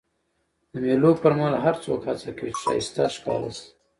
د 0.71 0.73
مېلو 0.83 1.11
پر 1.23 1.31
مهال 1.37 1.55
هر 1.65 1.75
څوک 1.83 1.99
هڅه 2.09 2.29
کوي، 2.37 2.51
چي 2.55 2.59
ښایسته 2.65 3.03
ښکاره 3.15 3.49
سي. 3.57 3.65